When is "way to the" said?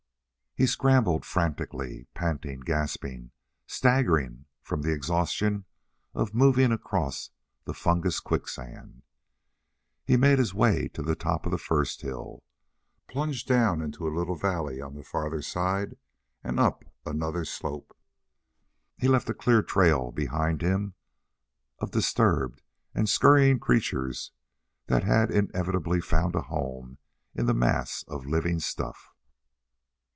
10.53-11.15